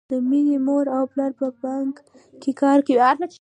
[0.09, 1.95] د مینې مور او پلار په بانک
[2.41, 3.15] کې کار کاوه